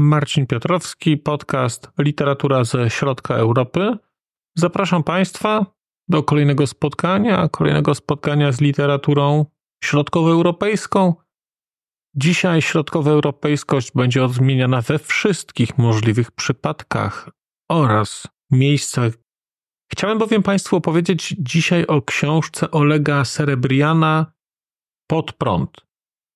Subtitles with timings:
[0.00, 3.96] Marcin Piotrowski, podcast Literatura ze środka Europy.
[4.56, 5.66] Zapraszam Państwa
[6.08, 9.46] do kolejnego spotkania, kolejnego spotkania z literaturą
[9.84, 11.14] środkowoeuropejską.
[12.16, 17.30] Dzisiaj środkowoeuropejskość będzie odmieniana we wszystkich możliwych przypadkach
[17.70, 19.12] oraz miejscach.
[19.92, 24.32] Chciałem bowiem Państwu opowiedzieć dzisiaj o książce Olega Serebriana
[25.06, 25.89] Pod prąd.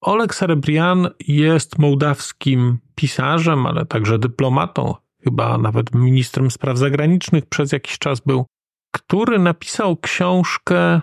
[0.05, 4.95] Oleg Serebrian jest mołdawskim pisarzem, ale także dyplomatą,
[5.25, 8.47] chyba nawet ministrem spraw zagranicznych przez jakiś czas był,
[8.95, 11.01] który napisał książkę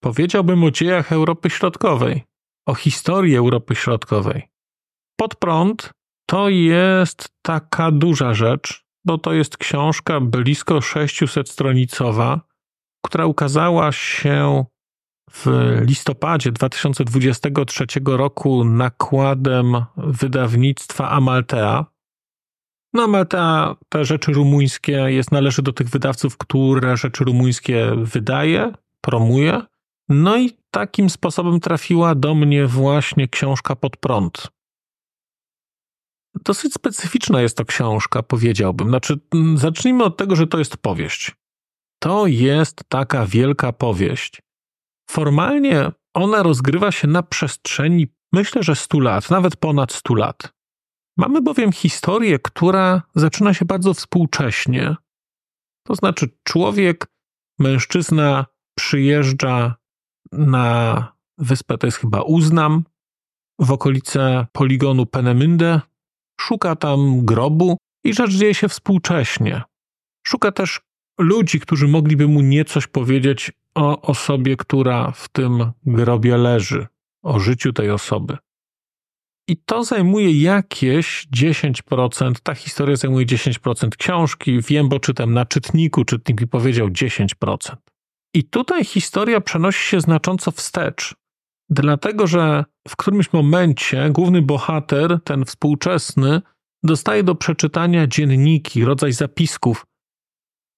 [0.00, 2.22] Powiedziałbym o dziejach Europy Środkowej,
[2.66, 4.48] o historii Europy Środkowej.
[5.16, 5.90] Pod prąd
[6.26, 12.38] to jest taka duża rzecz, bo to jest książka blisko 600-stronicowa,
[13.06, 14.64] która ukazała się
[15.30, 15.46] w
[15.86, 21.86] listopadzie 2023 roku nakładem wydawnictwa Amaltea.
[22.92, 29.62] No, Amaltea te rzeczy rumuńskie jest, należy do tych wydawców, które rzeczy rumuńskie wydaje, promuje.
[30.08, 34.48] No i takim sposobem trafiła do mnie właśnie książka pod prąd.
[36.44, 38.88] Dosyć specyficzna jest to książka, powiedziałbym.
[38.88, 39.20] Znaczy,
[39.54, 41.36] zacznijmy od tego, że to jest powieść.
[42.02, 44.42] To jest taka wielka powieść.
[45.10, 50.52] Formalnie ona rozgrywa się na przestrzeni, myślę, że 100 lat, nawet ponad 100 lat.
[51.16, 54.96] Mamy bowiem historię, która zaczyna się bardzo współcześnie.
[55.86, 57.06] To znaczy, człowiek,
[57.58, 58.46] mężczyzna
[58.78, 59.74] przyjeżdża
[60.32, 62.84] na wyspę, to jest chyba Uznam,
[63.60, 65.80] w okolice poligonu Penemynde,
[66.40, 69.62] szuka tam grobu i rzecz dzieje się współcześnie.
[70.26, 70.80] Szuka też
[71.18, 76.86] ludzi, którzy mogliby mu niecoś powiedzieć o osobie, która w tym grobie leży,
[77.22, 78.36] o życiu tej osoby.
[79.48, 84.60] I to zajmuje jakieś 10%, ta historia zajmuje 10% książki.
[84.60, 87.76] Wiem, bo czytam na czytniku, czytnik mi powiedział 10%.
[88.34, 91.14] I tutaj historia przenosi się znacząco wstecz,
[91.70, 96.42] dlatego że w którymś momencie główny bohater, ten współczesny,
[96.82, 99.86] dostaje do przeczytania dzienniki, rodzaj zapisków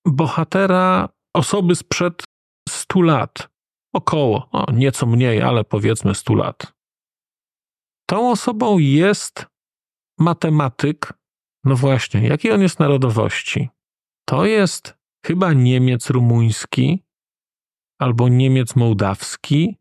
[0.06, 2.24] bohatera osoby sprzed
[2.68, 3.48] 100 lat.
[3.94, 6.72] Około, o, nieco mniej, ale powiedzmy 100 lat.
[8.06, 9.46] Tą osobą jest
[10.18, 11.12] matematyk.
[11.64, 13.68] No właśnie, jakiej on jest narodowości?
[14.28, 17.04] To jest chyba Niemiec rumuński,
[17.98, 19.76] albo Niemiec mołdawski,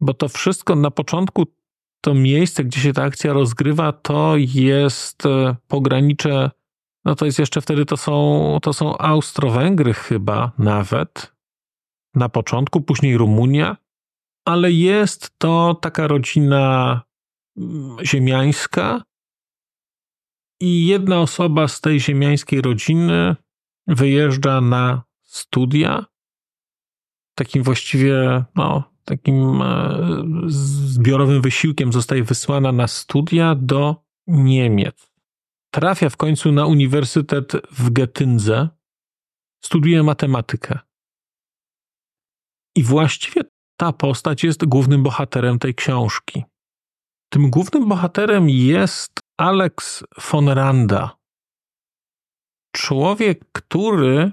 [0.00, 1.46] bo to wszystko na początku,
[2.00, 6.50] to miejsce, gdzie się ta akcja rozgrywa, to jest e, pogranicze,
[7.08, 11.32] no to jest jeszcze wtedy, to są, to są Austro-Węgry chyba nawet,
[12.14, 13.76] na początku, później Rumunia,
[14.44, 17.00] ale jest to taka rodzina
[17.56, 19.02] mm, ziemiańska
[20.60, 23.36] i jedna osoba z tej ziemiańskiej rodziny
[23.86, 26.06] wyjeżdża na studia
[27.34, 29.98] takim właściwie, no, takim e,
[30.46, 33.96] zbiorowym wysiłkiem zostaje wysłana na studia do
[34.26, 35.17] Niemiec.
[35.70, 38.68] Trafia w końcu na uniwersytet w Getyndze,
[39.64, 40.78] studiuje matematykę.
[42.76, 43.42] I właściwie
[43.76, 46.44] ta postać jest głównym bohaterem tej książki.
[47.32, 51.16] Tym głównym bohaterem jest Alex von Randa.
[52.76, 54.32] Człowiek, który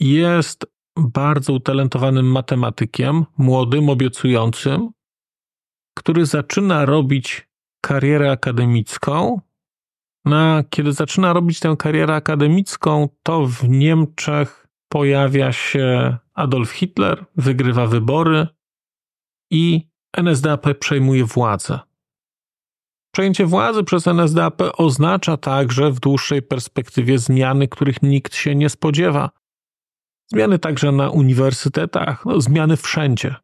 [0.00, 0.66] jest
[0.96, 4.90] bardzo utalentowanym matematykiem, młodym, obiecującym,
[5.98, 7.48] który zaczyna robić
[7.84, 9.40] karierę akademicką.
[10.70, 18.46] Kiedy zaczyna robić tę karierę akademicką, to w Niemczech pojawia się Adolf Hitler, wygrywa wybory
[19.50, 21.78] i NSDAP przejmuje władzę.
[23.14, 29.30] Przejęcie władzy przez NSDAP oznacza także w dłuższej perspektywie zmiany, których nikt się nie spodziewa.
[30.26, 33.34] Zmiany także na uniwersytetach, no, zmiany wszędzie.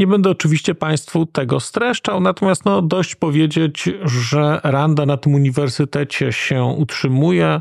[0.00, 6.32] Nie będę oczywiście Państwu tego streszczał, natomiast no, dość powiedzieć, że Randa na tym uniwersytecie
[6.32, 7.60] się utrzymuje.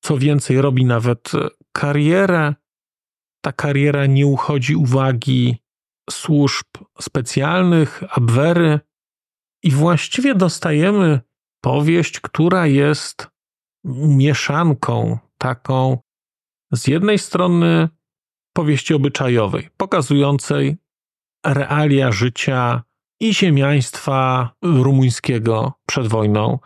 [0.00, 1.32] Co więcej, robi nawet
[1.72, 2.54] karierę.
[3.44, 5.56] Ta kariera nie uchodzi uwagi
[6.10, 6.66] służb
[7.00, 8.80] specjalnych, Abwery,
[9.62, 11.20] i właściwie dostajemy
[11.60, 13.28] powieść, która jest
[13.84, 15.98] mieszanką taką
[16.72, 17.88] z jednej strony
[18.52, 20.81] powieści obyczajowej, pokazującej
[21.46, 22.82] realia życia
[23.20, 26.58] i ziemiaństwa rumuńskiego przed wojną,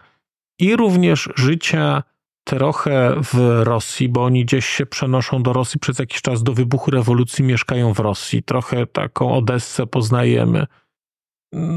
[0.58, 2.02] i również życia
[2.44, 6.90] trochę w Rosji, bo oni gdzieś się przenoszą do Rosji przez jakiś czas do wybuchu
[6.90, 8.43] rewolucji, mieszkają w Rosji.
[8.43, 10.67] Trochę taką Odessę poznajemy.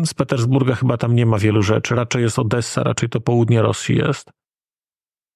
[0.05, 3.97] Z Petersburga chyba tam nie ma wielu rzeczy, raczej jest Odessa, raczej to południe Rosji
[3.97, 4.31] jest.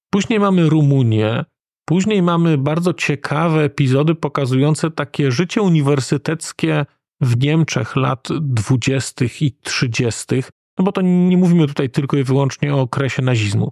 [0.10, 1.45] Później mamy Rumunię,
[1.86, 6.86] później mamy bardzo ciekawe epizody pokazujące takie życie uniwersyteckie
[7.24, 12.75] w Niemczech lat dwudziestych i trzydziestych, no bo to nie mówimy tutaj tylko i wyłącznie
[12.75, 13.72] o okresie nazizmu.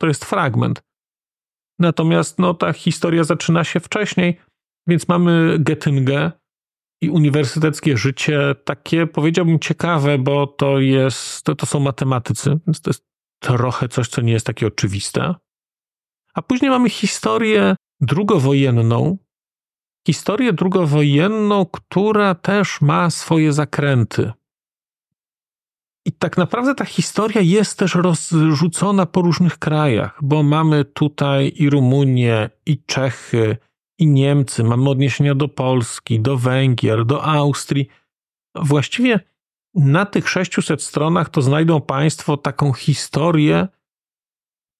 [0.00, 0.82] To jest fragment.
[1.78, 4.40] Natomiast no, ta historia zaczyna się wcześniej,
[4.86, 6.32] więc mamy Gettingę
[7.00, 12.90] i uniwersyteckie życie takie, powiedziałbym, ciekawe, bo to jest, to, to są matematycy, więc to
[12.90, 13.04] jest
[13.42, 15.34] trochę coś, co nie jest takie oczywiste.
[16.34, 19.18] A później mamy historię drugowojenną,
[20.08, 24.32] historię drugowojenną, która też ma swoje zakręty.
[26.06, 31.70] I tak naprawdę ta historia jest też rozrzucona po różnych krajach, bo mamy tutaj i
[31.70, 33.56] Rumunię, i Czechy,
[33.98, 37.88] i Niemcy, mamy odniesienia do Polski, do Węgier, do Austrii.
[38.54, 39.20] Właściwie
[39.74, 43.68] na tych 600 stronach to znajdą Państwo taką historię,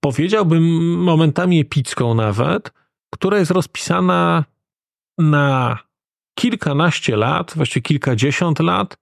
[0.00, 0.64] powiedziałbym
[1.02, 2.72] momentami epicką nawet,
[3.10, 4.44] która jest rozpisana
[5.18, 5.78] na
[6.38, 8.96] kilkanaście lat, właściwie kilkadziesiąt lat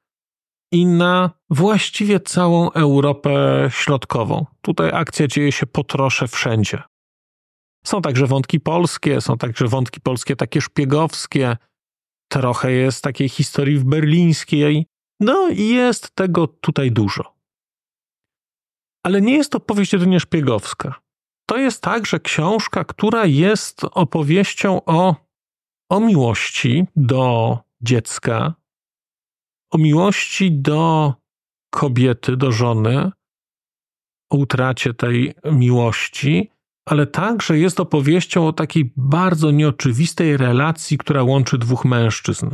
[0.73, 3.31] i na właściwie całą Europę
[3.73, 4.47] Środkową.
[4.61, 6.83] Tutaj akcja dzieje się po trosze wszędzie.
[7.87, 11.57] Są także wątki polskie, są także wątki polskie takie szpiegowskie,
[12.29, 14.87] trochę jest takiej historii w berlińskiej.
[15.21, 17.37] No i jest tego tutaj dużo.
[19.05, 21.01] Ale nie jest to powieść jedynie szpiegowska.
[21.49, 25.26] To jest także książka, która jest opowieścią o,
[25.89, 28.55] o miłości do dziecka,
[29.71, 31.15] o miłości do
[31.71, 33.11] kobiety, do żony,
[34.31, 36.51] o utracie tej miłości,
[36.85, 42.51] ale także jest opowieścią o takiej bardzo nieoczywistej relacji, która łączy dwóch mężczyzn.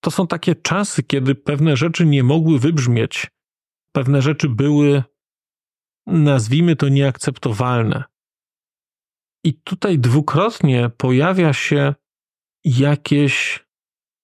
[0.00, 3.26] To są takie czasy, kiedy pewne rzeczy nie mogły wybrzmieć,
[3.92, 5.02] pewne rzeczy były,
[6.06, 8.04] nazwijmy to, nieakceptowalne.
[9.48, 11.94] I tutaj dwukrotnie pojawia się
[12.64, 13.66] jakieś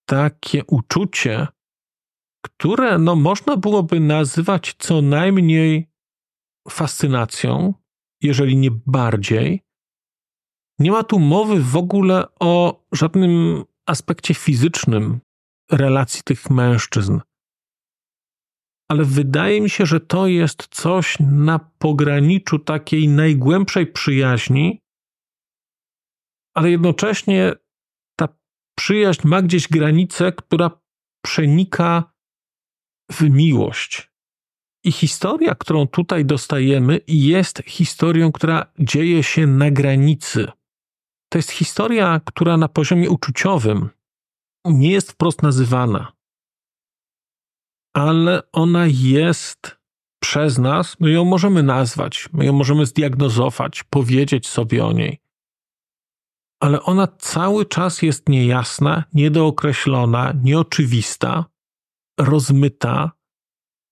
[0.08, 1.46] takie uczucie,
[2.44, 5.90] które no, można byłoby nazywać co najmniej
[6.70, 7.74] fascynacją,
[8.22, 9.62] jeżeli nie bardziej.
[10.78, 15.20] Nie ma tu mowy w ogóle o żadnym aspekcie fizycznym
[15.72, 17.20] relacji tych mężczyzn.
[18.90, 24.83] Ale wydaje mi się, że to jest coś na pograniczu takiej najgłębszej przyjaźni,
[26.54, 27.52] ale jednocześnie
[28.16, 28.28] ta
[28.78, 30.70] przyjaźń ma gdzieś granicę, która
[31.24, 32.14] przenika
[33.12, 34.10] w miłość.
[34.84, 40.48] I historia, którą tutaj dostajemy, jest historią, która dzieje się na granicy.
[41.32, 43.88] To jest historia, która na poziomie uczuciowym
[44.64, 46.12] nie jest wprost nazywana,
[47.94, 49.76] ale ona jest
[50.22, 55.23] przez nas, my ją możemy nazwać, my ją możemy zdiagnozować, powiedzieć sobie o niej.
[56.64, 61.44] Ale ona cały czas jest niejasna, niedookreślona, nieoczywista,
[62.20, 63.10] rozmyta,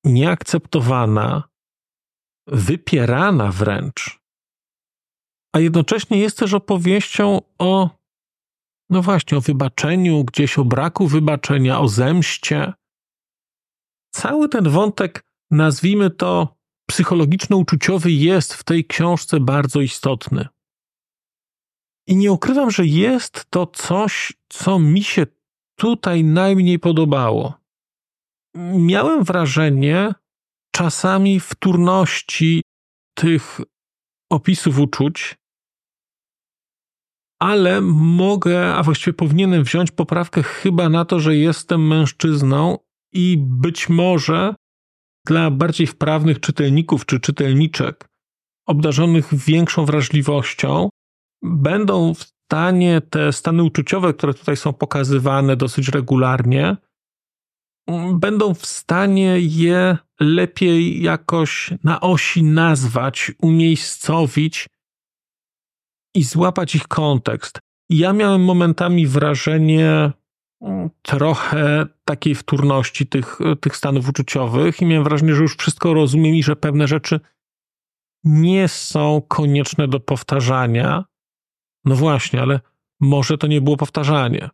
[0.04, 1.48] nieakceptowana,
[2.46, 4.20] wypierana wręcz.
[5.54, 7.90] A jednocześnie jest też opowieścią o,
[8.90, 12.72] no właśnie, o wybaczeniu, gdzieś o braku wybaczenia, o zemście.
[14.14, 16.56] Cały ten wątek, nazwijmy to
[16.90, 20.48] psychologiczno-uczuciowy, jest w tej książce bardzo istotny.
[22.06, 25.26] I nie ukrywam, że jest to coś, co mi się
[25.76, 27.54] tutaj najmniej podobało.
[28.74, 30.14] Miałem wrażenie
[30.74, 32.62] czasami wtórności
[33.14, 33.60] tych
[34.30, 35.36] opisów uczuć,
[37.40, 42.78] ale mogę, a właściwie powinienem wziąć poprawkę chyba na to, że jestem mężczyzną
[43.12, 44.54] i być może
[45.26, 48.08] dla bardziej wprawnych czytelników czy czytelniczek,
[48.66, 50.88] obdarzonych większą wrażliwością,
[51.42, 56.76] będą w stanie te stany uczuciowe, które tutaj są pokazywane dosyć regularnie,
[58.12, 64.68] będą w stanie je lepiej jakoś na osi nazwać, umiejscowić
[66.14, 67.58] i złapać ich kontekst.
[67.90, 70.12] Ja miałem momentami wrażenie
[71.02, 76.42] trochę takiej wtórności tych, tych stanów uczuciowych i miałem wrażenie, że już wszystko rozumiem i
[76.42, 77.20] że pewne rzeczy
[78.24, 81.04] nie są konieczne do powtarzania.
[81.84, 82.60] No właśnie, ale
[83.00, 84.50] może to nie było powtarzanie.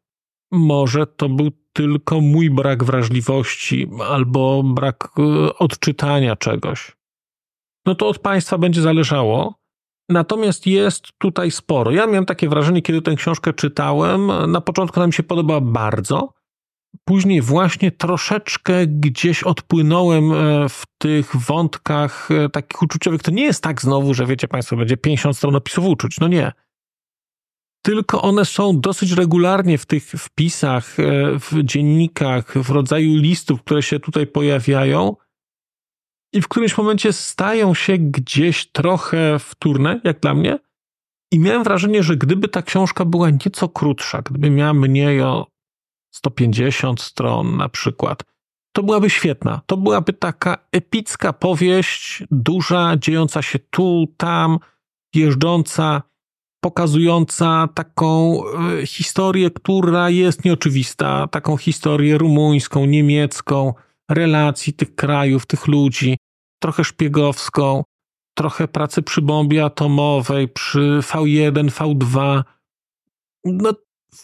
[0.50, 6.97] Może to był tylko mój brak wrażliwości albo brak e, odczytania czegoś.
[7.87, 9.54] No to od państwa będzie zależało.
[10.08, 11.90] Natomiast jest tutaj sporo.
[11.90, 14.50] Ja miałem takie wrażenie, kiedy tę książkę czytałem.
[14.52, 16.32] Na początku nam się podobała bardzo.
[17.04, 23.23] Później właśnie troszeczkę gdzieś odpłynąłem e, w tych wątkach e, takich uczuciowych.
[23.23, 26.20] To nie jest tak znowu, że wiecie Państwo, będzie 50 stron opisów uczuć.
[26.20, 26.52] No nie
[27.82, 31.02] tylko one są dosyć regularnie w tych wpisach, e,
[31.38, 35.16] w dziennikach, w rodzaju listów, które się tutaj pojawiają
[36.32, 40.58] i w którymś momencie stają się gdzieś trochę wtórne, jak dla mnie.
[41.32, 45.47] I miałem wrażenie, że gdyby ta książka była nieco krótsza, gdyby miała mniej o
[46.14, 48.23] 150 stron na przykład,
[48.73, 49.61] to byłaby świetna.
[49.66, 54.58] To byłaby taka epicka powieść, duża, dziejąca się tu, tam,
[55.14, 56.02] jeżdżąca
[56.60, 63.74] pokazująca taką e, historię, która jest nieoczywista, taką historię rumuńską, niemiecką,
[64.10, 66.16] relacji tych krajów, tych ludzi,
[66.62, 67.84] trochę szpiegowską,
[68.34, 72.42] trochę pracy przy bombie atomowej, przy V1, V2.
[73.44, 73.72] No,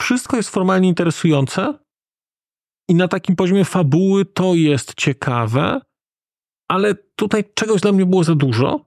[0.00, 1.78] wszystko jest formalnie interesujące
[2.88, 5.80] i na takim poziomie fabuły to jest ciekawe,
[6.68, 8.86] ale tutaj czegoś dla mnie było za dużo.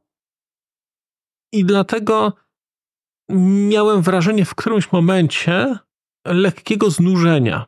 [1.53, 2.33] I dlatego
[3.69, 5.77] miałem wrażenie w którymś momencie
[6.25, 7.65] lekkiego znużenia.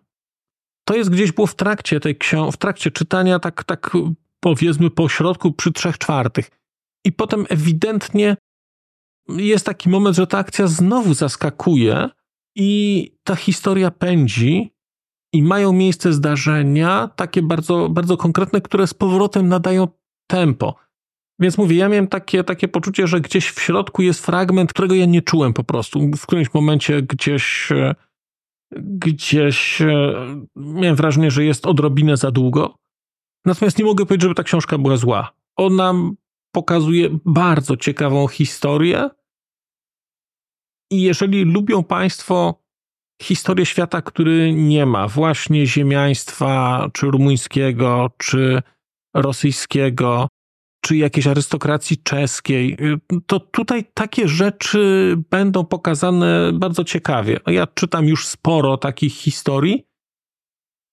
[0.88, 3.92] To jest gdzieś było w trakcie tej książki, w trakcie czytania, tak, tak
[4.39, 6.51] powiedzmy po środku, przy trzech czwartych.
[7.06, 8.38] I potem ewidentnie
[9.30, 12.10] jest taki moment, że ta akcja znowu zaskakuje
[12.56, 14.74] i ta historia pędzi
[15.34, 19.88] i mają miejsce zdarzenia, takie bardzo, bardzo konkretne, które z powrotem nadają
[20.28, 20.75] tempo.
[21.39, 25.05] Więc mówię, ja miałem takie, takie poczucie, że gdzieś w środku jest fragment, którego ja
[25.05, 26.00] nie czułem po prostu.
[26.17, 27.96] W którymś momencie gdzieś, e,
[28.81, 30.13] gdzieś e,
[30.55, 32.75] miałem wrażenie, że jest odrobinę za długo.
[33.46, 35.31] Natomiast nie mogę powiedzieć, żeby ta książka była zła.
[35.55, 35.93] Ona
[36.51, 39.10] pokazuje bardzo ciekawą historię.
[40.91, 42.63] I jeżeli lubią Państwo
[43.22, 48.62] historię świata, który nie ma właśnie ziemiaństwa, czy rumuńskiego, czy
[49.13, 50.27] rosyjskiego,
[50.89, 52.77] czy jakiejś arystokracji czeskiej,
[53.25, 57.39] to tutaj takie rzeczy będą pokazane bardzo ciekawie.
[57.48, 59.88] Ja czytam już sporo takich historii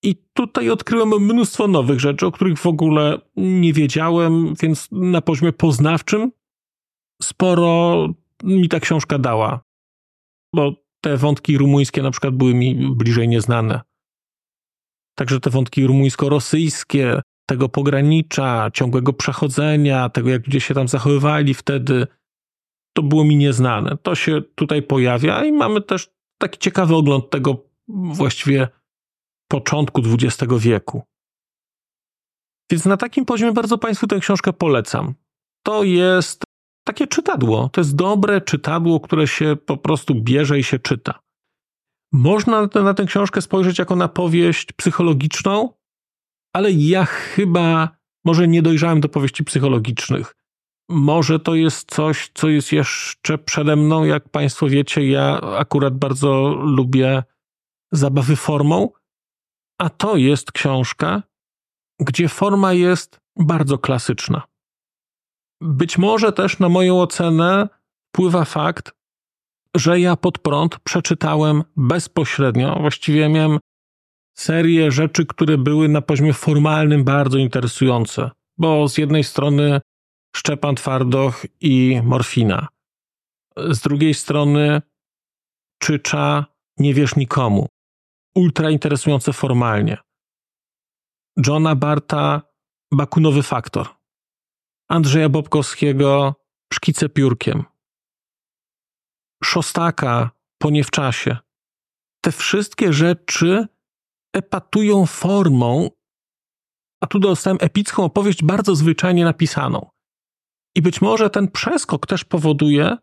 [0.02, 5.52] i tutaj odkryłem mnóstwo nowych rzeczy, o których w ogóle nie wiedziałem, więc na poziomie
[5.52, 6.32] poznawczym
[7.22, 8.06] sporo
[8.44, 9.60] mi ta książka dała.
[10.54, 13.80] Bo te wątki rumuńskie na przykład były mi bliżej nieznane.
[15.18, 22.06] Także te wątki rumuńsko-rosyjskie, tego pogranicza, ciągłego przechodzenia, tego jak ludzie się tam zachowywali wtedy,
[22.96, 23.96] to było mi nieznane.
[24.02, 28.68] To się tutaj pojawia i mamy też taki ciekawy ogląd tego właściwie
[29.48, 31.02] początku XX wieku.
[32.70, 35.14] Więc na takim poziomie bardzo Państwu tę książkę polecam.
[35.62, 36.44] To jest
[36.86, 37.68] takie czytadło.
[37.72, 41.20] To jest dobre czytadło, które się po prostu bierze i się czyta.
[42.12, 45.72] Można na tę, książkę spojrzeć jako na powieść psychologiczną,
[46.56, 47.88] ale ja chyba
[48.24, 50.34] może nie dojrzałem do powieści psychologicznych.
[50.90, 54.04] Może to jest coś, co jest jeszcze przede mną.
[54.04, 57.22] Jak Państwo wiecie, ja akurat bardzo lubię
[57.92, 58.88] zabawy formą,
[59.80, 61.22] a to jest książka,
[62.00, 64.42] gdzie forma jest bardzo klasyczna.
[65.60, 67.68] Być może też na moją ocenę
[68.08, 68.92] wpływa fakt,
[69.76, 73.58] że ja pod prąd przeczytałem bezpośrednio, właściwie miałem
[74.38, 79.80] serię rzeczy, które były na poziomie formalnym bardzo interesujące, bo z jednej strony
[80.36, 82.68] Szczepan Twardoch i Morfina,
[83.56, 84.82] z drugiej strony
[85.78, 86.46] Czycza
[86.78, 87.68] Nie wiesz nikomu,
[88.34, 89.98] ultra interesujące formalnie.
[91.46, 92.42] Johna Barta
[92.92, 93.88] Bakunowy Faktor,
[94.88, 96.34] Andrzeja Bobkowskiego
[96.72, 97.64] Szkice piórkiem,
[99.44, 101.36] Szostaka Po nie w czasie.
[102.20, 103.66] Te wszystkie rzeczy
[104.36, 105.90] epatują formą,
[107.02, 109.88] a tu dostałem epicką opowieść bardzo zwyczajnie napisaną.
[110.76, 112.96] I być może ten przeskok też powoduje,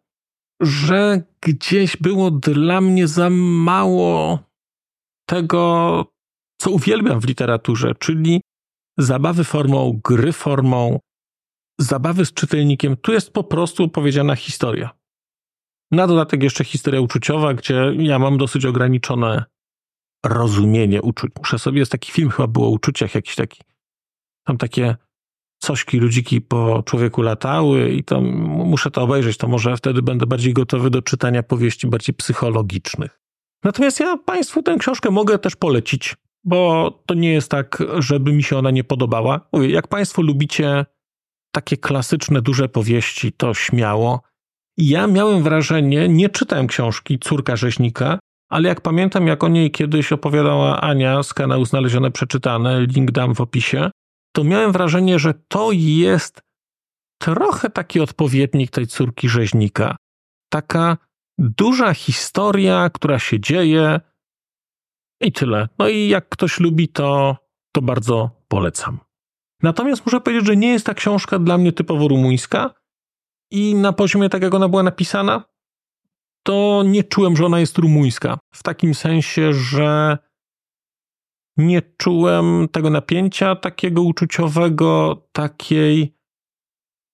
[0.61, 4.39] że gdzieś było dla mnie za mało
[5.29, 6.05] tego,
[6.61, 8.41] co uwielbiam w literaturze, czyli
[8.97, 10.99] zabawy formą, gry formą,
[11.79, 12.97] zabawy z czytelnikiem.
[12.97, 14.89] Tu jest po prostu opowiedziana historia.
[15.91, 19.45] Na dodatek jeszcze historia uczuciowa, gdzie ja mam dosyć ograniczone
[20.25, 21.32] rozumienie uczuć.
[21.38, 23.62] Muszę sobie, jest taki film chyba było o uczuciach, jakiś taki,
[24.46, 24.96] tam takie
[25.58, 30.53] cośki, ludziki po człowieku latały i to muszę to obejrzeć, to może wtedy będę bardziej
[30.53, 33.20] gotowy do czytania powieści bardziej psychologicznych.
[33.63, 38.44] Natomiast ja Państwu tę książkę mogę też polecić, bo to nie jest tak, żeby mi
[38.44, 39.48] się ona nie podobała.
[39.53, 40.86] Mówię, jak Państwo lubicie
[41.51, 44.22] takie klasyczne, duże powieści, to śmiało.
[44.77, 48.20] Ja miałem wrażenie, nie czytałem książki Córka Rzeźnika,
[48.53, 53.36] ale jak pamiętam, jak o niej kiedyś opowiadała Ania z kanału Znalezione Przeczytane, link dam
[53.36, 53.89] w opisie,
[54.36, 56.41] to miałem wrażenie, że to jest
[57.22, 59.95] trochę taki odpowiednik tej córki rzeźnika.
[60.50, 60.98] Taka
[61.38, 64.01] duża historia, która się dzieje
[65.22, 65.69] i tyle.
[65.79, 67.38] No i jak ktoś lubi, to,
[67.72, 69.00] to bardzo polecam.
[69.63, 72.74] Natomiast muszę powiedzieć, że nie jest ta książka dla mnie typowo rumuńska
[73.51, 75.43] i na poziomie, tak jak ona była napisana,
[76.43, 78.38] to nie czułem, że ona jest rumuńska.
[78.53, 80.17] W takim sensie, że
[81.57, 86.17] nie czułem tego napięcia takiego uczuciowego, takiej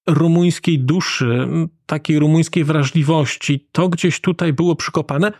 [0.08, 1.48] rumuńskiej duszy,
[1.86, 3.70] takiej rumuńskiej wrażliwości.
[3.72, 5.32] To gdzieś tutaj było przykopane.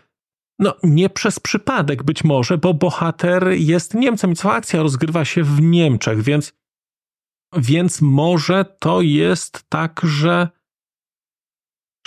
[0.58, 5.42] No, nie przez przypadek być może, bo bohater jest Niemcem i cała akcja rozgrywa się
[5.42, 6.52] w Niemczech, więc,
[7.56, 10.48] więc może to jest tak, że,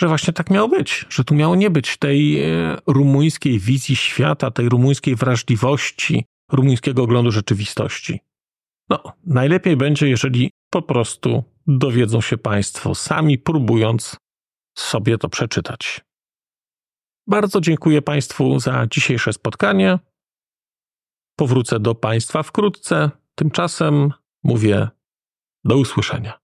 [0.00, 4.50] że właśnie tak miało być, że tu miało nie być tej e, rumuńskiej wizji świata,
[4.50, 8.20] tej rumuńskiej wrażliwości, rumuńskiego oglądu rzeczywistości.
[8.88, 14.16] No, najlepiej będzie, jeżeli po prostu dowiedzą się Państwo sami, próbując
[14.78, 16.00] sobie to przeczytać.
[17.26, 19.98] Bardzo dziękuję Państwu za dzisiejsze spotkanie.
[21.36, 23.10] Powrócę do Państwa wkrótce.
[23.34, 24.88] Tymczasem mówię
[25.64, 26.43] do usłyszenia.